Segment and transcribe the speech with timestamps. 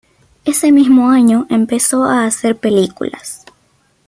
[0.45, 3.45] Ese mismo año empezó a hacer películas.